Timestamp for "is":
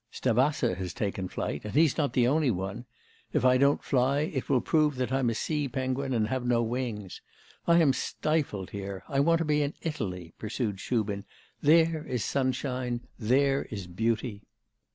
12.07-12.25, 13.65-13.85